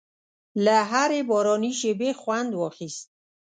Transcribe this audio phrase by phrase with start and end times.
[0.65, 3.07] له هرې باراني شېبې خوند واخیست.